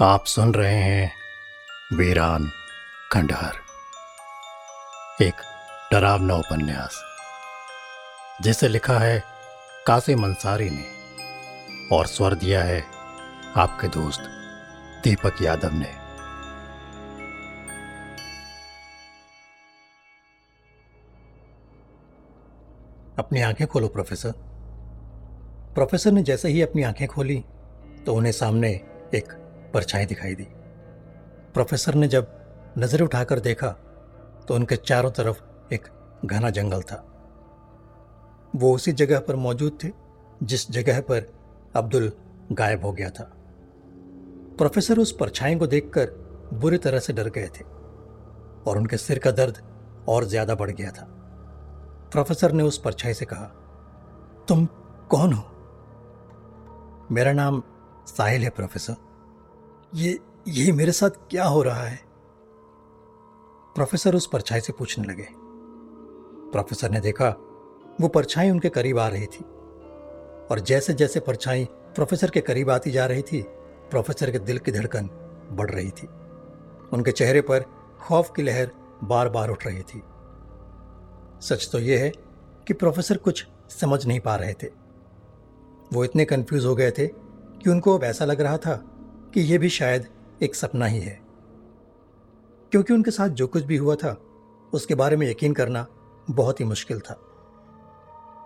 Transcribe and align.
आप 0.00 0.24
सुन 0.24 0.54
रहे 0.54 0.74
हैं 0.74 1.12
वीरान 1.96 2.50
खंडहर। 3.12 3.54
एक 5.24 5.34
डरावना 5.92 6.34
उपन्यास, 6.34 7.02
जिसे 8.42 8.68
लिखा 8.68 8.98
है 8.98 9.22
कासिम 9.86 10.24
अंसारी 10.24 10.70
ने 10.70 10.84
और 11.96 12.06
स्वर 12.06 12.34
दिया 12.34 12.62
है 12.62 12.84
आपके 13.56 13.88
दोस्त 13.88 14.20
दीपक 15.04 15.42
यादव 15.42 15.72
ने। 15.72 15.90
अपनी 23.18 23.40
आँखें 23.40 23.66
खोलो 23.66 23.88
प्रोफेसर। 23.88 24.32
प्रोफेसर 25.74 26.12
ने 26.12 26.22
जैसे 26.22 26.48
ही 26.48 26.62
अपनी 26.62 26.82
आँखें 26.82 27.08
खोली 27.08 27.44
तो 28.06 28.14
उन्हें 28.14 28.32
सामने 28.32 28.70
एक 29.14 29.44
परछाई 29.74 30.06
दिखाई 30.06 30.34
दी। 30.34 30.44
प्रोफेसर 31.54 31.94
ने 31.94 32.08
जब 32.08 32.34
नज़र 32.78 33.02
उठाकर 33.02 33.40
देखा 33.40 33.68
तो 34.48 34.54
उनके 34.54 34.76
चारों 34.76 35.10
तरफ़ 35.10 35.40
एक 35.74 35.88
घना 36.24 36.50
जंगल 36.50 36.82
था। 36.82 37.04
वो 38.54 38.74
उसी 38.74 38.92
जगह 38.92 39.20
पर 39.20 39.36
मौजूद 39.36 39.78
थे, 39.84 39.88
जिस 40.42 40.70
जगह 40.70 41.00
पर 41.00 41.26
अब्दुल 41.76 42.12
गायब 42.52 42.84
हो 42.84 42.92
गया 42.92 43.10
था। 43.10 43.24
प्रोफेसर 44.58 44.98
उस 44.98 45.12
परछाई 45.12 45.56
को 45.56 45.66
देखकर 45.66 46.10
बुरी 46.54 46.78
तरह 46.78 46.98
से 46.98 47.12
डर 47.12 47.28
गए 47.28 47.48
थे, 47.50 47.64
और 48.66 48.78
उनके 48.78 48.96
सिर 48.96 49.18
का 49.18 49.30
दर्द 49.32 49.58
और 50.08 50.24
ज़्यादा 50.24 50.54
बढ़ 50.54 50.70
गया 50.70 50.90
था। 50.90 51.06
प्रोफेसर 52.12 52.52
ने 52.52 52.62
उस 52.62 52.78
परछाई 52.78 53.14
से 53.14 53.24
कहा, 53.24 53.44
तुम 54.48 54.66
कौन 55.10 55.32
हो? 55.32 55.44
मेरा 57.12 57.32
नाम 57.32 57.62
साहिल 58.08 58.42
है, 58.42 58.50
प्रोफेसर। 58.50 58.96
ये 59.94 60.18
ये 60.48 60.72
मेरे 60.72 60.92
साथ 60.92 61.10
क्या 61.10 61.44
हो 61.44 61.62
रहा 61.62 61.82
है? 61.82 62.00
प्रोफेसर 63.74 64.14
उस 64.14 64.28
परछाई 64.32 64.60
से 64.60 64.72
पूछने 64.72 65.04
लगे। 65.04 65.28
प्रोफेसर 66.52 66.90
ने 66.90 67.00
देखा, 67.00 67.28
वो 68.00 68.08
परछाई 68.08 68.50
उनके 68.50 68.68
करीब 68.68 68.98
आ 68.98 69.08
रही 69.08 69.26
थी। 69.26 69.44
और 70.50 70.60
जैसे 70.60 70.92
जैसे 70.92 71.20
परछाई 71.20 71.64
प्रोफेसर 71.74 72.30
के 72.30 72.40
करीब 72.40 72.70
आती 72.70 72.90
जा 72.90 73.06
रही 73.06 73.22
थी, 73.22 73.42
प्रोफेसर 73.90 74.30
के 74.30 74.38
दिल 74.38 74.58
की 74.58 74.72
धड़कन 74.72 75.06
बढ़ 75.52 75.70
रही 75.70 75.90
थी। 75.90 76.06
उनके 76.92 77.12
चेहरे 77.12 77.40
पर 77.40 77.64
खौफ 78.00 78.32
की 78.36 78.42
लहर 78.42 78.70
बार 79.04 79.28
बार 79.28 79.48
उठ 79.48 79.66
रही 79.66 79.82
थी। 79.82 80.02
सच 81.40 81.68
तो 81.72 81.78
यह 81.78 82.00
है 82.00 82.10
कि 82.66 82.74
प्रोफेसर 82.74 83.16
कुछ 83.16 83.46
समझ 83.70 84.06
नहीं 84.06 84.20
पा 84.20 84.36
रहे 84.36 84.52
थे। 84.52 84.66
वो 85.92 86.04
इतने 86.04 86.24
कंफ्यूज 86.24 86.66
हो 86.66 86.74
गए 86.74 86.90
थे 86.90 87.06
कि 87.62 87.70
उनको 87.70 87.98
अब 87.98 88.04
ऐसा 88.04 88.24
लग 88.24 88.40
रहा 88.40 88.58
था 88.58 88.87
कि 89.34 89.40
यह 89.40 89.58
भी 89.58 89.68
शायद 89.68 90.08
एक 90.42 90.54
सपना 90.54 90.86
ही 90.86 91.00
है। 91.00 91.20
क्योंकि 92.70 92.94
उनके 92.94 93.10
साथ 93.10 93.28
जो 93.28 93.46
कुछ 93.46 93.64
भी 93.64 93.76
हुआ 93.76 93.94
था, 93.94 94.20
उसके 94.72 94.94
बारे 94.94 95.16
में 95.16 95.30
यकीन 95.30 95.54
करना 95.54 95.86
बहुत 96.30 96.60
ही 96.60 96.64
मुश्किल 96.64 97.00
था। 97.00 97.20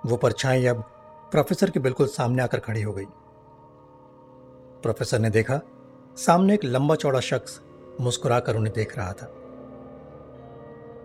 वो 0.07 0.17
परछाई 0.17 0.67
अब 0.67 0.83
प्रोफेसर 1.31 1.71
के 1.71 1.81
बिल्कुल 1.81 2.07
सामने 2.07 2.43
आकर 2.43 2.59
खड़ी 2.59 2.83
हो 2.83 2.93
गई। 2.93 3.05
प्रोफेसर 4.83 5.19
ने 5.19 5.31
देखा, 5.31 5.61
सामने 6.17 6.55
एक 6.55 6.65
लंबा 6.65 6.95
चौड़ा 6.95 7.21
शख्स 7.21 7.61
मुस्कुराकर 8.01 8.57
उन्हें 8.57 8.75
देख 8.75 8.99
रहा 8.99 9.13
था। 9.13 9.27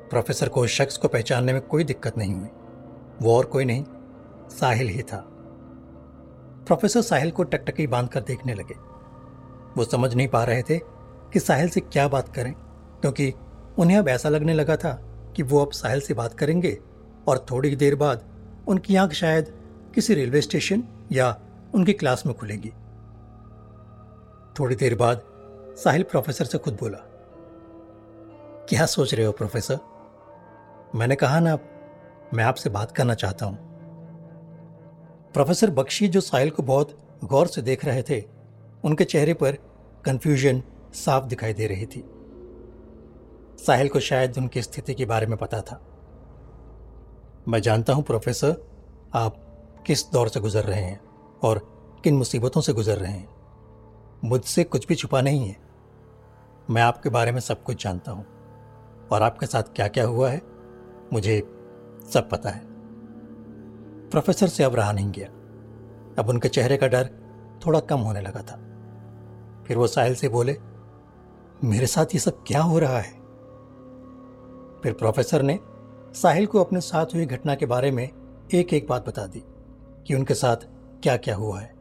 प्रोफेसर 0.09 0.49
को 0.49 0.61
उस 0.61 0.69
शख्स 0.69 0.97
को 0.97 1.07
पहचानने 1.07 1.53
में 1.53 1.61
कोई 1.61 1.83
दिक्कत 1.83 2.17
नहीं 2.17 2.35
हुई। 2.35 2.49
वो 3.21 3.37
और 3.37 3.45
कोई 3.45 3.65
नहीं, 3.65 3.85
साहिल 4.49 4.87
ही 4.87 5.03
था। 5.03 5.25
प्रोफेसर 6.67 7.01
साहिल 7.01 7.31
को 7.31 7.43
टकटकी 7.43 7.87
बांधकर 7.87 8.21
देखने 8.21 8.53
लगे। 8.53 8.96
वो 9.77 9.83
समझ 9.83 10.13
नहीं 10.15 10.27
पा 10.27 10.43
रहे 10.43 10.61
थे 10.61 10.77
कि 11.33 11.39
साहिल 11.39 11.69
से 11.69 11.79
क्या 11.81 12.07
बात 12.07 12.33
करें, 12.35 12.53
क्योंकि 13.01 13.33
उन्हें 13.79 13.97
अब 13.97 14.07
ऐसा 14.09 14.29
लगने 14.29 14.53
लगा 14.53 14.75
था 14.75 14.93
कि 15.35 15.43
वो 15.43 15.59
अब 15.59 15.71
साहिल 15.71 15.99
से 15.99 16.13
बात 16.13 16.33
करेंगे 16.33 16.77
और 17.27 17.45
थोड़ी 17.51 17.75
देर 17.75 17.95
बाद 17.95 18.23
उनकी 18.67 18.95
आँख 18.95 19.13
शायद 19.13 19.53
किसी 19.95 20.13
रेलवे 20.13 20.41
स्टेशन 20.41 20.83
या 21.11 21.35
उनकी 21.75 21.93
क्लास 21.93 22.25
में 22.25 22.35
खुलेगी। 22.35 22.69
थोड़ी 24.59 24.75
देर 24.75 24.95
बाद 24.95 25.21
साहिल 25.77 26.03
प्रोफेसर 26.03 26.45
से 26.45 26.57
खुद 26.57 26.77
बोला, 26.79 26.97
क्या 28.69 28.85
सोच 28.85 29.13
रहे 29.13 29.25
हो 29.25 29.31
प्रोफेसर? 29.31 29.79
मैंने 30.95 31.15
कहा 31.15 31.39
ना, 31.39 31.57
मैं 32.33 32.43
आपसे 32.43 32.69
बात 32.69 32.91
करना 32.91 33.13
चाहता 33.13 33.45
हूँ। 33.45 33.57
प्रोफेसर 35.33 35.69
बख्शी 35.71 36.07
जो 36.07 36.21
साहिल 36.21 36.49
को 36.49 36.63
बहुत 36.63 36.97
गौर 37.23 37.47
से 37.47 37.61
देख 37.61 37.85
रहे 37.85 38.03
थे, 38.03 38.23
उनके 38.83 39.03
चेहरे 39.03 39.33
पर 39.33 39.57
कंफ्यूजन 40.07 40.63
साफ़ 40.93 41.25
दिखाई 41.25 41.53
दे 41.53 41.67
रही 41.67 41.85
थी। 41.85 42.09
साहिल 43.65 43.89
को 43.89 43.99
शायद 43.99 44.37
उनकी 44.37 44.61
स्थिति 44.61 44.93
के 44.93 45.05
बारे 45.05 45.27
में 45.27 45.37
पता 45.37 45.61
था। 45.61 45.87
मैं 47.47 47.61
जानता 47.61 47.93
हूँ, 47.93 48.03
प्रोफेसर, 48.03 48.67
आप 49.13 49.37
किस 49.87 50.11
दौर 50.11 50.29
से 50.29 50.39
गुजर 50.39 50.63
रहे 50.63 50.81
हैं 50.81 51.01
और 51.43 51.57
किन 52.03 52.15
मुसीबतों 52.17 52.61
से 52.61 52.73
गुजर 52.73 52.97
रहे 52.97 53.11
हैं। 53.11 53.29
मुझसे 54.23 54.63
कुछ 54.63 54.87
भी 54.87 54.95
छुपा 54.95 55.21
नहीं 55.21 55.47
है। 55.49 55.57
मैं 56.69 56.81
आपके 56.81 57.09
बारे 57.09 57.31
में 57.31 57.39
सब 57.39 57.63
कुछ 57.63 57.83
जानता 57.83 58.11
हूँ। 58.11 58.25
और 59.11 59.21
आपके 59.21 59.45
साथ 59.45 59.63
क्या 59.63 59.87
क्या 59.87 60.05
हुआ 60.05 60.29
है, 60.29 60.41
मुझे 61.13 61.39
सब 62.13 62.29
पता 62.31 62.49
है। 62.49 62.61
प्रोफेसर 64.09 64.47
से 64.47 64.63
अब 64.63 64.75
रहा 64.75 64.91
नहीं 64.91 65.11
गया। 65.11 65.27
अब 66.19 66.25
उनके 66.29 66.49
चेहरे 66.49 66.77
का 66.77 66.87
डर 66.87 67.09
थोड़ा 67.65 67.79
कम 67.79 67.99
होने 67.99 68.21
लगा 68.21 68.41
था। 68.41 68.63
फिर 69.67 69.77
वो 69.77 69.87
साहिल 69.87 70.15
से 70.15 70.29
बोले, 70.29 70.57
मेरे 71.63 71.87
साथ 71.87 72.05
ये 72.05 72.19
सब 72.19 72.43
क्या 72.47 72.61
हो 72.61 72.79
रहा 72.79 72.99
है? 72.99 73.11
फिर 74.83 74.93
प्रोफेसर 74.93 75.41
ने 75.41 75.59
साहिल 76.13 76.45
को 76.45 76.59
अपने 76.59 76.81
साथ 76.81 77.05
हुई 77.05 77.25
घटना 77.25 77.55
के 77.55 77.65
बारे 77.65 77.91
में 77.91 78.09
एक 78.53 78.73
एक 78.73 78.87
बात 78.87 79.07
बता 79.07 79.25
दी 79.27 79.43
कि 80.07 80.13
उनके 80.13 80.33
साथ 80.33 80.57
क्या 81.03 81.17
क्या 81.17 81.35
हुआ 81.35 81.59
है। 81.59 81.73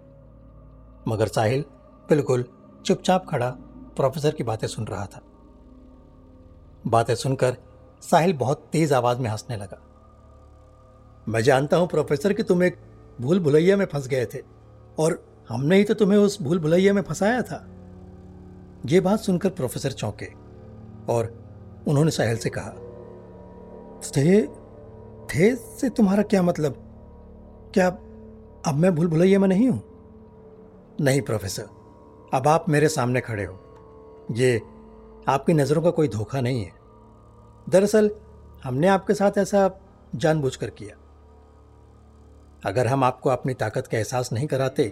मगर 1.09 1.27
साहिल 1.27 1.65
बिल्कुल 2.09 2.45
चुपचाप 2.87 3.27
खड़ा 3.29 3.51
प्रोफेसर 3.97 4.31
की 4.31 4.45
बातें 4.45 4.69
सुन 4.69 4.87
रहा 4.87 5.07
था। 5.07 5.23
बातें 6.87 7.15
सुनकर 7.15 7.57
साहिल 8.03 8.33
बहुत 8.33 8.69
तेज 8.73 8.93
आवाज़ 8.93 9.19
में 9.19 9.31
हंसने 9.31 9.57
लगा। 9.57 9.83
मैं 11.29 11.43
जानता 11.43 11.77
हूँ 11.77 11.89
प्रोफेसर 11.89 12.33
कि 12.33 12.43
तुम 12.43 12.63
एक 12.63 12.79
भूल 13.21 13.41
भुलैया 13.41 13.77
में 13.77 13.87
फंस 13.87 14.07
गए 14.09 14.27
थे 14.27 14.43
और 14.99 15.25
हमने 15.49 15.77
ही 15.77 15.85
तो 15.85 15.95
तुम्हें 15.95 16.19
उस 16.19 16.43
भूल 16.43 16.59
भुलैया 16.59 16.93
में 16.93 17.03
फंसाया 17.03 17.43
था। 17.43 17.67
यह 18.87 19.01
बात 19.01 19.21
सुनकर 19.21 19.51
प्रोफेसर 19.51 19.93
चौंके 19.93 20.27
और 21.13 21.33
उन्होंने 21.89 22.11
साहिल 22.11 22.37
से 22.37 22.51
कहा, 22.51 22.71
थे 24.09 24.43
थे 25.29 25.55
से 25.57 25.89
तुम्हारा 25.91 26.23
क्या 26.25 26.43
मतलब? 26.43 26.75
क्या 27.75 27.87
अब 28.67 28.75
मैं 28.75 28.95
भूल 28.95 29.09
भुलैया 29.09 29.39
में 29.39 29.49
नहीं 29.49 29.69
हूँ? 29.69 29.83
नहीं 31.01 31.21
प्रोफेसर, 31.23 31.69
अब 32.35 32.49
आप 32.49 32.69
मेरे 32.69 32.89
सामने 32.89 33.21
खड़े 33.21 33.45
हो। 33.45 33.55
ये 34.33 34.57
आपकी 35.29 35.53
नज़रों 35.53 35.83
का 35.83 35.91
कोई 35.91 36.09
धोखा 36.09 36.41
नहीं 36.41 36.65
है। 36.65 36.73
दरअसल 37.67 38.11
हमने 38.65 38.89
आपके 38.89 39.15
साथ 39.15 39.39
ऐसा 39.39 39.69
जानबूझकर 40.15 40.71
किया। 40.71 40.97
अगर 42.63 42.87
हम 42.87 43.05
आपको 43.05 43.31
अपनी 43.31 43.55
ताकत 43.55 43.87
का 43.87 43.99
एहसास 43.99 44.33
नहीं 44.33 44.47
कराते 44.47 44.89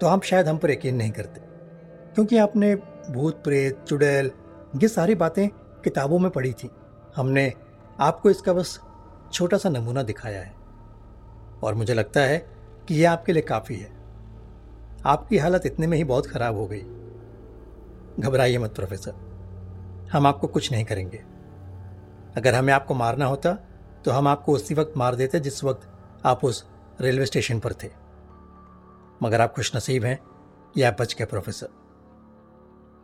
तो 0.00 0.06
आप 0.06 0.22
शायद 0.22 0.48
हम 0.48 0.58
पर 0.58 0.70
यकीन 0.70 0.96
नहीं 0.96 1.10
करते, 1.10 1.40
क्योंकि 2.14 2.36
आपने 2.38 2.74
भूत, 3.10 3.44
प्रेत, 3.44 3.84
चुड़ैल, 3.88 4.30
ये 4.76 4.88
सारी 4.88 5.14
बातें 5.14 5.48
किताबों 5.84 6.18
में 6.18 6.30
पढ़ी 6.30 6.52
थी। 6.52 6.70
हमने 7.16 7.52
आपको 8.00 8.30
इसका 8.30 8.52
बस 8.52 8.80
छोटा 9.32 9.56
सा 9.56 9.68
नमूना 9.68 10.02
दिखाया 10.02 10.40
है। 10.40 10.54
और 11.64 11.74
मुझे 11.74 11.94
लगता 11.94 12.20
है 12.20 12.38
कि 12.88 12.94
यह 12.94 13.12
आपके 13.12 13.32
लिए 13.32 13.42
काफ़ी 13.42 13.76
है। 13.76 13.92
आपकी 15.06 15.38
हालत 15.38 15.66
इतने 15.66 15.86
में 15.86 15.98
ही 15.98 16.04
बहुत 16.04 16.26
ख़राब 16.26 16.56
हो 16.56 16.66
गई। 16.66 16.82
घबराइए 18.20 18.58
मत, 18.58 18.74
प्रोफेसर। 18.74 19.14
हम 20.12 20.26
आपको 20.26 20.46
कुछ 20.46 20.72
नहीं 20.72 20.84
करेंगे। 20.84 21.24
अगर 22.36 22.54
हमें 22.54 22.72
आपको 22.72 22.94
मारना 22.94 23.26
होता 23.26 23.54
तो 24.04 24.10
हम 24.10 24.28
आपको 24.28 24.52
उसी 24.52 24.74
वक्त 24.74 24.92
मार 24.96 25.14
देते 25.14 25.40
जिस 25.40 25.64
वक्त 25.64 25.92
आप 26.24 26.44
उस 26.44 26.68
रेलवे 27.00 27.26
स्टेशन 27.26 27.60
पर 27.60 27.72
थे। 27.72 27.90
मगर 29.22 29.40
आप 29.40 29.54
खुश 29.54 29.76
नसीब 29.76 30.04
हैं, 30.04 30.18
या 30.76 30.96
बच 31.00 31.14
गए, 31.14 31.24
प्रोफेसर। 31.24 31.68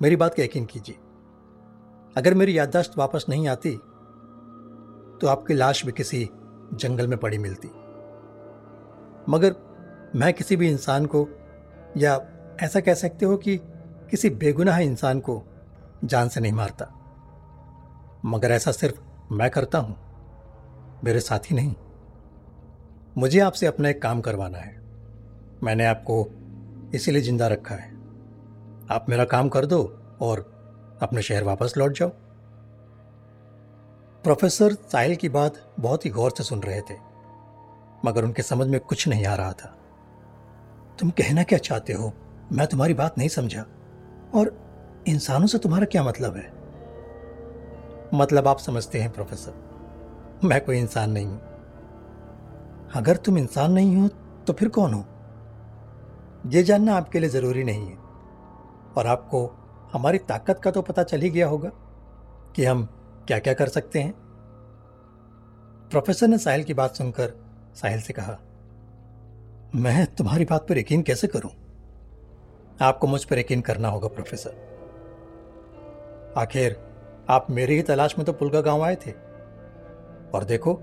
मेरी 0.00 0.16
बात 0.16 0.34
का 0.34 0.42
यकीन 0.42 0.64
कीजिए। 0.64 0.94
अगर 2.16 2.34
मेरी 2.34 2.58
याददाश्त 2.58 2.96
वापस 2.98 3.24
नहीं 3.28 3.48
आती 3.48 3.70
तो 5.20 5.26
आपकी 5.26 5.54
लाश 5.54 5.84
भी 5.86 5.92
किसी 5.92 6.28
जंगल 6.74 7.06
में 7.06 7.18
पड़ी 7.18 7.38
मिलती। 7.38 7.68
मगर 9.28 9.54
मैं 10.16 10.32
किसी 10.34 10.56
भी 10.56 10.68
इंसान 10.68 11.06
को, 11.06 11.26
या 11.96 12.20
ऐसा 12.62 12.80
कह 12.80 12.94
सकते 12.94 13.26
हो 13.26 13.36
कि 13.36 13.56
किसी 14.10 14.30
बेगुनाह 14.30 14.78
इंसान 14.78 15.20
को 15.20 15.42
जान 16.04 16.28
से 16.28 16.40
नहीं 16.40 16.52
मारता। 16.52 16.86
मगर 18.24 18.50
ऐसा 18.50 18.72
सिर्फ़ 18.72 19.00
मैं 19.32 19.50
करता 19.50 19.78
हूँ, 19.78 19.96
मेरे 21.04 21.20
साथी 21.20 21.54
नहीं। 21.54 21.74
मुझे 23.18 23.40
आपसे 23.40 23.66
अपना 23.66 23.88
एक 23.88 24.02
काम 24.02 24.20
करवाना 24.20 24.58
है। 24.58 24.78
मैंने 25.62 25.86
आपको 25.86 26.26
इसीलिए 26.94 27.22
ज़िंदा 27.22 27.46
रखा 27.46 27.74
है। 27.74 27.99
आप 28.90 29.06
मेरा 29.08 29.24
काम 29.24 29.48
कर 29.48 29.66
दो 29.66 29.82
और 30.20 30.40
अपने 31.02 31.22
शहर 31.22 31.44
वापस 31.44 31.74
लौट 31.76 31.92
जाओ। 31.92 32.08
प्रोफेसर 34.24 34.72
साहिल 34.72 35.16
की 35.16 35.28
बात 35.28 35.60
बहुत 35.80 36.04
ही 36.06 36.10
गौर 36.10 36.30
से 36.30 36.44
सुन 36.44 36.60
रहे 36.60 36.80
थे, 36.80 36.94
मगर 38.04 38.24
उनके 38.24 38.42
समझ 38.42 38.66
में 38.68 38.80
कुछ 38.80 39.06
नहीं 39.08 39.26
आ 39.26 39.34
रहा 39.34 39.52
था। 39.52 39.76
तुम 40.98 41.10
कहना 41.10 41.42
क्या 41.42 41.58
चाहते 41.58 41.92
हो? 41.92 42.12
मैं 42.52 42.66
तुम्हारी 42.66 42.94
बात 42.94 43.18
नहीं 43.18 43.28
समझा। 43.28 43.64
और 44.34 44.52
इंसानों 45.08 45.46
से 45.46 45.58
तुम्हारा 45.58 45.86
क्या 45.86 46.02
मतलब 46.02 46.36
है? 46.36 46.52
मतलब 48.14 48.48
आप 48.48 48.58
समझते 48.58 49.00
हैं, 49.00 49.12
प्रोफेसर, 49.12 49.54
मैं 50.44 50.60
कोई 50.64 50.78
इंसान 50.78 51.10
नहीं 51.10 51.26
हूँ। 51.26 51.40
अगर 52.94 53.16
तुम 53.16 53.38
इंसान 53.38 53.72
नहीं 53.72 53.96
हो 53.96 54.08
तो 54.46 54.52
फिर 54.52 54.68
कौन 54.68 54.94
हो? 54.94 55.04
ये 56.46 56.62
जानना 56.62 56.96
आपके 56.96 57.20
लिए 57.20 57.30
ज़रूरी 57.30 57.64
नहीं 57.64 57.86
है। 57.86 58.09
और 58.96 59.06
आपको 59.06 59.46
हमारी 59.92 60.18
ताकत 60.18 60.60
का 60.60 60.70
तो 60.70 60.82
पता 60.82 61.02
चल 61.02 61.20
ही 61.20 61.30
गया 61.30 61.46
होगा 61.46 61.70
कि 62.56 62.64
हम 62.64 62.84
क्या 63.28 63.38
क्या 63.38 63.54
कर 63.54 63.68
सकते 63.68 64.00
हैं। 64.00 64.12
प्रोफेसर 65.90 66.28
ने 66.28 66.38
साहिल 66.38 66.64
की 66.64 66.74
बात 66.74 66.96
सुनकर 66.96 67.32
साहिल 67.74 68.00
से 68.00 68.12
कहा, 68.12 68.38
मैं 69.74 70.06
तुम्हारी 70.14 70.44
बात 70.44 70.66
पर 70.68 70.78
यकीन 70.78 71.02
कैसे 71.02 71.26
करूँ? 71.26 71.50
आपको 72.82 73.06
मुझ 73.06 73.24
पर 73.24 73.38
यकीन 73.38 73.60
करना 73.60 73.88
होगा, 73.88 74.08
प्रोफेसर। 74.08 74.68
आखिर 76.36 76.76
आप 77.30 77.46
मेरी 77.50 77.76
ही 77.76 77.82
तलाश 77.82 78.14
में 78.18 78.24
तो 78.26 78.32
पुलगा 78.32 78.60
गाँव 78.60 78.82
आए 78.82 78.96
थे। 78.96 79.10
और 80.34 80.44
देखो, 80.44 80.74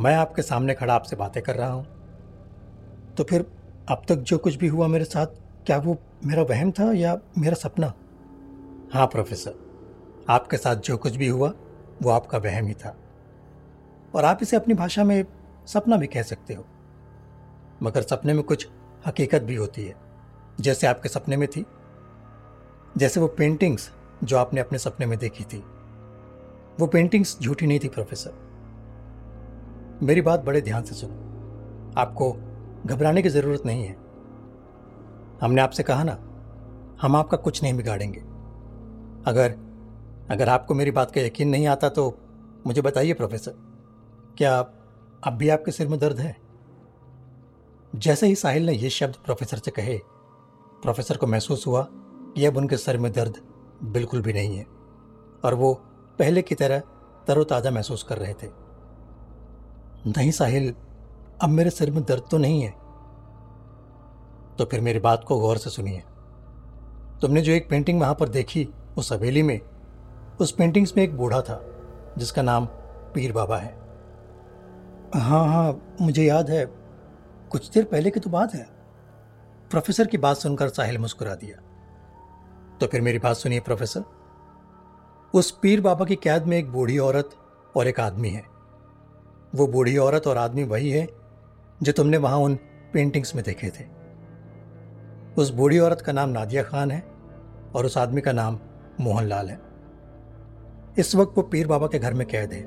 मैं 0.00 0.14
आपके 0.14 0.42
सामने 0.42 0.74
खड़ा 0.74 0.94
आपसे 0.94 1.16
बातें 1.16 1.42
कर 1.42 1.56
रहा 1.56 1.70
हूँ। 1.70 1.86
तो 3.14 3.24
फिर 3.24 3.46
अब 3.88 4.02
तक 4.08 4.16
जो 4.16 4.38
कुछ 4.38 4.56
भी 4.56 4.68
हुआ 4.68 4.86
मेरे 4.86 5.04
साथ 5.04 5.26
क्या 5.66 5.78
वो 5.78 5.98
मेरा 6.26 6.42
वहम 6.42 6.70
था 6.70 6.92
या 6.92 7.18
मेरा 7.38 7.54
सपना? 7.54 7.94
हाँ 8.94 9.06
प्रोफेसर। 9.06 9.54
आपके 10.28 10.56
साथ 10.56 10.76
जो 10.76 10.96
कुछ 10.96 11.16
भी 11.16 11.26
हुआ, 11.26 11.52
वो 12.02 12.10
आपका 12.10 12.38
वहम 12.38 12.66
ही 12.66 12.74
था। 12.74 12.96
और 14.14 14.24
आप 14.24 14.38
इसे 14.42 14.56
अपनी 14.56 14.74
भाषा 14.74 15.04
में 15.04 15.24
सपना 15.66 15.96
भी 15.96 16.06
कह 16.06 16.22
सकते 16.22 16.54
हो। 16.54 16.64
मगर 17.82 18.02
सपने 18.02 18.32
में 18.32 18.42
कुछ 18.42 18.68
हकीकत 19.06 19.42
भी 19.42 19.54
होती 19.54 19.84
है। 19.84 19.96
जैसे 20.60 20.86
आपके 20.86 21.08
सपने 21.08 21.36
में 21.36 21.48
थी। 21.48 21.66
जैसे 22.96 23.20
वो 23.20 23.26
पेंटिंग्स 23.26 23.92
जो 24.24 24.36
आपने 24.36 24.60
अपने 24.60 24.78
सपने 24.78 25.06
में 25.06 25.18
देखी 25.18 25.44
थी। 25.44 25.58
वो 26.80 26.86
पेंटिंग्स 26.86 27.40
झूठी 27.42 27.66
नहीं 27.66 27.80
थी, 27.80 27.88
प्रोफेसर। 27.88 28.44
मेरी 30.02 30.20
बात 30.20 30.40
बड़े 30.40 30.60
ध्यान 30.60 30.82
से 30.82 30.94
सुनो। 30.94 31.14
आपको 32.00 32.32
घबराने 32.86 33.22
की 33.22 33.28
ज़रूरत 33.28 33.62
नहीं 33.66 33.84
है। 33.84 34.03
हमने 35.40 35.60
आपसे 35.60 35.82
कहा 35.82 36.04
ना, 36.04 36.12
हम 37.02 37.16
आपका 37.16 37.36
कुछ 37.36 37.62
नहीं 37.62 37.74
बिगाड़ेंगे। 37.74 38.20
अगर 39.26 39.56
अगर 40.30 40.48
आपको 40.48 40.74
मेरी 40.74 40.90
बात 40.90 41.10
का 41.10 41.20
यकीन 41.20 41.48
नहीं 41.48 41.66
आता 41.66 41.88
तो 41.88 42.06
मुझे 42.66 42.82
बताइए, 42.82 43.12
प्रोफेसर, 43.12 43.54
क्या 44.38 44.58
अब 45.22 45.32
भी 45.32 45.48
आपके 45.48 45.70
सिर 45.70 45.88
में 45.88 45.98
दर्द 46.00 46.18
है? 46.18 46.36
जैसे 47.92 48.26
ही 48.26 48.34
साहिल 48.34 48.66
ने 48.66 48.72
यह 48.72 48.88
शब्द 48.88 49.16
प्रोफेसर 49.24 49.58
से 49.58 49.70
कहे, 49.70 49.98
प्रोफेसर 50.82 51.16
को 51.16 51.26
महसूस 51.26 51.66
हुआ 51.66 51.86
कि 51.90 52.44
अब 52.44 52.56
उनके 52.56 52.76
सर 52.76 52.98
में 52.98 53.10
दर्द 53.12 53.40
बिल्कुल 53.84 54.22
भी 54.22 54.32
नहीं 54.32 54.56
है 54.56 54.64
और 55.44 55.54
वो 55.54 55.72
पहले 56.18 56.42
की 56.42 56.54
तरह 56.54 56.82
तरोताज़ा 57.26 57.70
महसूस 57.70 58.02
कर 58.02 58.18
रहे 58.18 58.34
थे। 58.34 58.48
नहीं 60.08 60.30
साहिल, 60.30 60.74
अब 61.42 61.48
मेरे 61.48 61.70
सिर 61.70 61.90
में 61.90 62.02
दर्द 62.04 62.24
तो 62.30 62.38
नहीं 62.38 62.62
है। 62.62 62.74
तो 64.58 64.64
फिर 64.64 64.80
मेरी 64.80 64.98
बात 64.98 65.24
को 65.24 65.38
गौर 65.40 65.58
से 65.58 65.70
सुनिए। 65.70 66.02
तुमने 67.20 67.40
जो 67.40 67.52
एक 67.52 67.68
पेंटिंग 67.68 68.00
वहाँ 68.00 68.14
पर 68.14 68.28
देखी 68.28 68.68
उस 68.96 69.12
हवेली 69.12 69.42
में 69.42 69.60
उस 70.40 70.52
पेंटिंग्स 70.52 70.96
में 70.96 71.04
एक 71.04 71.16
बूढ़ा 71.16 71.40
था 71.40 71.60
जिसका 72.18 72.42
नाम 72.42 72.66
पीर 73.14 73.32
बाबा 73.32 73.58
है। 73.58 73.72
हाँ 75.14 75.46
हाँ 75.48 75.96
मुझे 76.00 76.24
याद 76.24 76.50
है। 76.50 76.64
कुछ 77.50 77.68
देर 77.70 77.84
पहले 77.84 78.10
की 78.10 78.20
तो 78.20 78.30
बात 78.30 78.54
है। 78.54 78.66
प्रोफेसर 79.70 80.06
की 80.06 80.18
बात 80.18 80.36
सुनकर 80.36 80.68
साहिल 80.68 80.98
मुस्कुरा 80.98 81.34
दिया। 81.34 81.56
तो 82.80 82.86
फिर 82.86 83.00
मेरी 83.00 83.18
बात 83.18 83.36
सुनिए 83.36 83.60
प्रोफेसर। 83.60 84.04
उस 85.34 85.50
पीर 85.50 85.80
बाबा 85.80 86.04
की 86.04 86.16
कैद 86.16 86.42
में 86.42 86.56
एक 86.56 86.70
बूढ़ी 86.72 86.98
औरत 86.98 87.30
और 87.76 87.88
एक 87.88 88.00
आदमी 88.00 88.30
है। 88.30 88.42
वो 89.54 89.66
बूढ़ी 89.66 89.96
औरत 89.96 90.26
और 90.26 90.36
आदमी 90.36 90.64
वही 90.64 90.90
है 90.90 91.06
जो 91.82 91.92
तुमने 91.92 92.16
वहाँ 92.16 92.38
उन 92.38 92.54
पेंटिंग्स 92.92 93.34
में 93.34 93.44
देखे 93.44 93.68
थे। 93.70 93.84
उस 95.38 95.50
बूढ़ी 95.50 95.78
औरत 95.78 96.00
का 96.00 96.12
नाम 96.12 96.28
नादिया 96.28 96.62
खान 96.62 96.90
है 96.90 97.00
और 97.74 97.86
उस 97.86 97.98
आदमी 97.98 98.20
का 98.20 98.32
नाम 98.32 98.58
मोहनलाल 99.00 99.48
है। 99.50 99.60
इस 100.98 101.14
वक्त 101.14 101.32
वो 101.36 101.42
पीर 101.42 101.66
बाबा 101.66 101.86
के 101.86 101.98
घर 101.98 102.14
में 102.14 102.26
कैद 102.26 102.52
है 102.52 102.62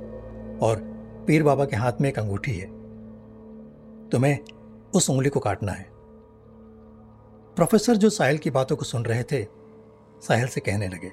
और 0.61 0.81
पीर 1.27 1.43
बाबा 1.43 1.65
के 1.65 1.75
हाथ 1.75 1.93
में 2.01 2.09
एक 2.09 2.19
अंगूठी 2.19 2.51
है। 2.51 2.67
तुम्हें 4.09 4.39
उस 4.95 5.09
उंगली 5.09 5.29
को 5.29 5.39
काटना 5.39 5.71
है। 5.71 5.85
प्रोफेसर 7.55 7.95
जो 7.95 8.09
साहिल 8.09 8.37
की 8.37 8.49
बातों 8.49 8.75
को 8.75 8.85
सुन 8.85 9.05
रहे 9.05 9.23
थे, 9.23 9.43
साहिल 10.27 10.47
से 10.47 10.61
कहने 10.61 10.87
लगे, 10.87 11.11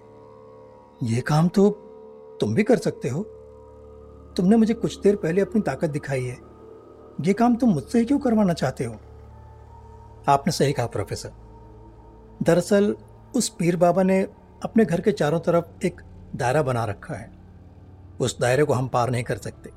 ये 1.15 1.21
काम 1.21 1.49
तो 1.49 1.71
तुम 2.41 2.55
भी 2.55 2.63
कर 2.63 2.77
सकते 2.77 3.09
हो। 3.09 3.23
तुमने 4.37 4.57
मुझे 4.57 4.75
कुछ 4.75 5.01
देर 5.01 5.17
पहले 5.17 5.41
अपनी 5.41 5.63
ताकत 5.63 5.91
दिखाई 5.91 6.25
है। 6.25 6.37
ये 7.21 7.33
काम 7.33 7.57
तुम 7.57 7.71
मुझसे 7.71 7.99
ही 7.99 8.05
क्यों 8.05 8.19
करवाना 8.19 8.53
चाहते 8.53 8.85
हो? 8.85 8.95
आपने 10.29 10.53
सही 10.53 10.73
कहा, 10.73 10.87
प्रोफेसर। 10.87 11.44
दरअसल, 12.43 12.97
उस 13.37 13.49
पीर 13.49 13.77
बाबा 13.77 14.03
ने 14.03 14.23
अपने 14.65 14.85
घर 14.85 15.01
के 15.01 15.13
चारों 15.13 15.41
तरफ़ 15.41 15.87
एक 15.87 16.01
दायरा 16.37 16.63
बना 16.63 16.85
रखा 16.85 17.15
है। 17.15 17.31
उस 18.21 18.41
दायरे 18.41 18.65
को 18.65 18.73
हम 18.73 18.89
पार 18.89 19.11
नहीं 19.11 19.25
कर 19.25 19.37
सकते। 19.37 19.71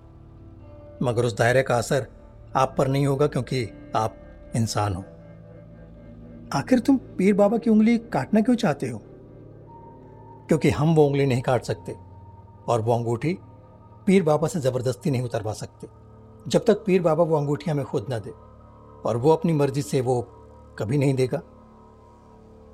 मगर 1.05 1.25
उस 1.25 1.37
दायरे 1.37 1.63
का 1.63 1.77
असर 1.77 2.07
आप 2.55 2.75
पर 2.77 2.87
नहीं 2.87 3.07
होगा 3.07 3.27
क्योंकि 3.27 3.91
आप 3.95 4.15
इंसान 4.55 4.93
हो। 4.93 5.03
आखिर 6.53 6.79
तुम 6.79 6.97
पीर 6.97 7.33
बाबा 7.33 7.57
की 7.57 7.69
उंगली 7.69 7.97
काटना 7.97 8.41
क्यों 8.41 8.55
चाहते 8.55 8.89
हो? 8.89 9.01
क्योंकि 10.47 10.69
हम 10.69 10.95
वो 10.95 11.05
उंगली 11.05 11.25
नहीं 11.25 11.41
काट 11.41 11.63
सकते 11.63 11.95
और 12.67 12.81
वो 12.81 12.93
अंगूठी 12.93 13.37
पीर 14.05 14.23
बाबा 14.23 14.47
से 14.47 14.59
ज़बरदस्ती 14.59 15.11
नहीं 15.11 15.21
उतरवा 15.21 15.53
सकते। 15.53 15.87
जब 16.47 16.65
तक 16.65 16.83
पीर 16.85 17.01
बाबा 17.01 17.23
वो 17.23 17.35
अंगूठी 17.35 17.71
हमें 17.71 17.85
खुद 17.85 18.05
ना 18.09 18.19
दे 18.19 18.29
और 19.05 19.17
वो 19.17 19.31
अपनी 19.31 19.53
मर्ज़ी 19.53 19.81
से 19.81 20.01
वो 20.01 20.21
कभी 20.79 20.97
नहीं 20.97 21.13
देगा। 21.13 21.41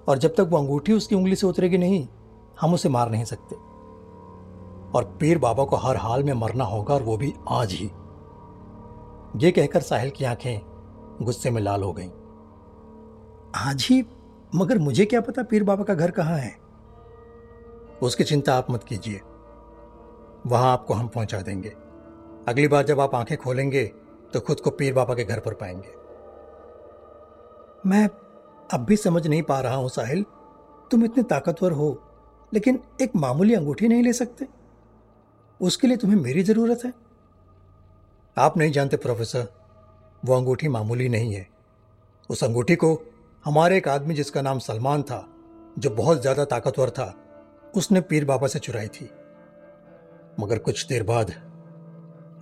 और 0.08 0.18
जब 0.18 0.30
तक 0.30 0.40
वो 0.40 0.58
अंगूठी 0.58 0.94
उसकी 0.94 1.16
उंगली 1.16 1.36
से 1.36 1.48
उतरेगी 1.48 1.78
नहीं, 1.78 2.08
हम 2.62 2.74
उसे 2.74 2.90
मार 2.90 3.12
नहीं 3.12 3.26
सकते। 3.26 3.56
और 4.98 5.18
पीर 5.20 5.38
बाबा 5.38 5.64
को 5.64 5.76
हर 5.76 5.98
हाल 5.98 6.24
में 6.24 6.34
मरना 6.34 6.64
होगा 6.64 6.94
और 6.94 7.04
वो 7.04 7.18
भी 7.18 7.34
आज 7.50 7.72
ही। 7.72 7.86
ये 9.36 9.52
कहकर 9.52 9.82
साहिल 9.82 10.10
की 10.10 10.26
आँखें 10.26 10.60
गुस्से 11.22 11.50
में 11.50 11.62
लाल 11.62 11.84
हो 11.84 11.94
गईं। 11.94 12.10
आज 13.56 13.88
ही? 13.92 14.06
मगर 14.56 14.78
मुझे 14.78 15.06
क्या 15.06 15.22
पता 15.22 15.44
पीर 15.44 15.64
बाबा 15.64 15.84
का 15.84 15.94
घर 15.94 16.12
कहाँ 16.12 16.38
है? 16.38 16.58
उसकी 18.02 18.24
चिंता 18.24 18.56
आप 18.56 18.72
मत 18.72 18.84
कीजिए। 18.84 19.22
वहाँ 20.48 20.74
आपको 20.74 20.94
हम 20.94 21.08
पहुँचा 21.08 21.42
देंगे। 21.42 21.70
अगली 22.48 22.68
बार 22.68 22.84
जब 22.84 23.00
आप 23.00 23.16
आँखें 23.16 23.38
खोलेंगे 23.38 23.86
तो 24.34 24.40
खुद 24.40 24.60
को 24.60 24.70
पीर 24.70 24.94
बाबा 24.94 25.16
के 25.16 25.24
घर 25.24 25.40
पर 25.40 25.54
पाएँगे। 25.54 26.04
मैं 27.90 28.08
अब 28.74 28.80
भी 28.80 28.98
समझ 28.98 29.28
नहीं 29.28 29.44
पा 29.44 29.60
रहा 29.62 29.76
हूँ, 29.76 29.90
साहिल। 29.90 30.26
तुम 30.92 31.06
इतने 31.06 31.24
ताकतवर 31.24 31.72
हो, 31.72 32.02
लेकिन 32.54 32.80
एक 33.02 33.16
मामूली 33.16 33.54
अंगूठी 33.54 33.88
नहीं 33.88 34.04
ले 34.04 34.14
सकते। 34.14 34.48
उसके 35.62 35.88
लिए 35.88 35.98
तुम्हें 35.98 36.22
मेरी 36.22 36.44
ज़रूरत 36.44 36.82
है। 36.86 36.94
आप 38.38 38.58
नहीं 38.58 38.72
जानते, 38.72 38.98
प्रोफेसर, 38.98 39.48
वो 40.26 40.36
अंगूठी 40.36 40.68
मामूली 40.68 41.10
नहीं 41.10 41.34
है। 41.34 41.48
उस 42.30 42.44
अंगूठी 42.44 42.76
को 42.76 43.04
हमारे 43.46 43.78
एक 43.78 43.88
आदमी 43.88 44.14
जिसका 44.14 44.42
नाम 44.42 44.60
सलमान 44.60 45.04
था, 45.04 45.28
जो 45.80 45.90
बहुत 45.90 46.22
ज़्यादा 46.22 46.46
ताकतवर 46.46 46.90
था, 46.90 47.14
उसने 47.76 48.02
पीर 48.02 48.26
बाबा 48.26 48.48
से 48.48 48.60
चुराई 48.60 48.88
थी। 48.88 49.10
मगर 50.40 50.58
कुछ 50.58 50.88
देर 50.88 51.04
बाद 51.04 51.32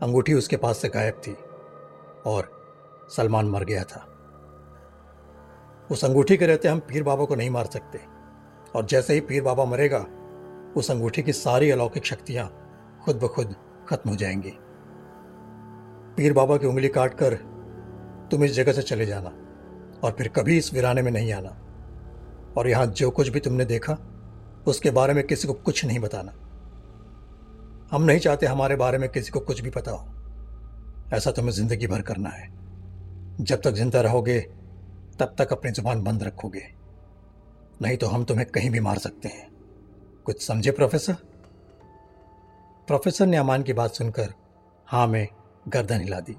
अंगूठी 0.03 0.33
उसके 0.33 0.57
पास 0.57 0.77
से 0.77 0.89
गायब 0.89 1.21
थी 1.27 1.35
और 2.25 2.51
सलमान 3.09 3.45
मर 3.45 3.63
गया 3.63 3.83
था। 3.83 4.10
उस 5.91 6.05
अंगूठी 6.05 6.37
के 6.37 6.45
रहते 6.45 6.67
हम 6.67 6.79
पीर 6.79 7.03
बाबा 7.03 7.25
को 7.25 7.35
नहीं 7.35 7.49
मार 7.49 7.65
सकते। 7.65 7.99
और 8.75 8.85
जैसे 8.85 9.13
ही 9.13 9.19
पीर 9.19 9.43
बाबा 9.43 9.65
मरेगा, 9.65 10.05
उस 10.75 10.91
अंगूठी 10.91 11.23
की 11.23 11.33
सारी 11.33 11.71
अलौकिक 11.71 12.05
शक्तियाँ 12.05 12.47
खुद 13.05 13.15
ब 13.15 13.27
खुद 13.27 13.55
खत्म 13.89 14.09
हो 14.09 14.15
जाएँगी। 14.15 14.53
पीर 16.17 16.33
बाबा 16.33 16.57
की 16.57 16.67
उंगली 16.67 16.87
काट 16.87 17.13
कर 17.13 17.33
तुम 18.31 18.43
इस 18.43 18.53
जगह 18.53 18.71
से 18.71 18.81
चले 18.81 19.05
जाना 19.05 19.29
और 20.03 20.15
फिर 20.17 20.27
कभी 20.27 20.57
इस 20.57 20.73
वीराने 20.73 21.01
में 21.01 21.11
नहीं 21.11 21.33
आना। 21.33 21.57
और 22.57 22.67
यहाँ 22.67 22.85
जो 22.85 23.11
कुछ 23.11 23.27
भी 23.27 23.39
तुमने 23.39 23.65
देखा, 23.65 23.97
उसके 24.67 24.91
बारे 24.91 25.13
में 25.13 25.27
किसी 25.27 25.47
को 25.47 25.53
कुछ 25.53 25.85
नहीं 25.85 25.99
बताना। 25.99 26.31
हम 27.91 28.03
नहीं 28.03 28.19
चाहते 28.19 28.45
हमारे 28.45 28.75
बारे 28.75 28.97
में 28.97 29.09
किसी 29.09 29.31
को 29.31 29.39
कुछ 29.39 29.61
भी 29.61 29.69
पता 29.69 29.91
हो। 29.91 30.07
ऐसा 31.13 31.31
तुम्हें 31.31 31.51
ज़िंदगी 31.51 31.87
भर 31.87 32.01
करना 32.01 32.29
है। 32.29 32.49
जब 33.41 33.61
तक 33.61 33.71
ज़िंदा 33.71 34.01
रहोगे 34.01 34.60
तब 35.19 35.35
तक 35.37 35.51
अपनी 35.51 35.71
ज़ुबान 35.71 36.03
बंद 36.03 36.23
रखोगे। 36.23 36.73
नहीं 37.81 37.97
तो 37.97 38.07
हम 38.07 38.25
तुम्हें 38.25 38.47
कहीं 38.47 38.69
भी 38.69 38.79
मार 38.79 38.97
सकते 38.97 39.27
हैं। 39.27 39.51
कुछ 40.25 40.47
समझे, 40.47 40.71
प्रोफेसर? 40.71 41.13
प्रोफेसर 42.87 43.25
ने 43.25 43.37
अमान 43.37 43.63
की 43.63 43.73
बात 43.73 43.91
सुनकर 43.91 44.33
हाँ 44.87 45.07
में 45.07 45.27
गर्दन 45.67 46.01
हिला 46.01 46.19
दी। 46.19 46.35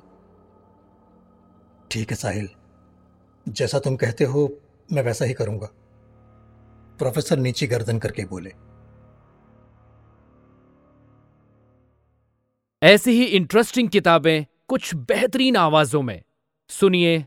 ठीक 1.90 2.10
है, 2.10 2.16
साहिल। 2.16 2.48
जैसा 3.48 3.78
तुम 3.78 3.96
कहते 3.96 4.24
हो, 4.24 4.58
मैं 4.92 5.02
वैसा 5.02 5.24
ही 5.24 5.34
करूँगा। 5.34 5.68
प्रोफेसर 6.98 7.36
नीचे 7.36 7.66
गर्दन 7.66 7.98
करके 7.98 8.24
बोले। 8.24 8.52
ऐसी 12.82 13.10
ही 13.10 13.24
इंटरेस्टिंग 13.24 13.88
किताबें 13.88 14.44
कुछ 14.68 14.94
बेहतरीन 14.94 15.56
आवाजों 15.56 16.02
में। 16.02 16.22
सुनिए 16.68 17.26